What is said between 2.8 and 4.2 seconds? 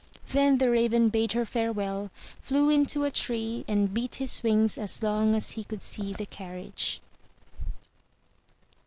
a tree, and beat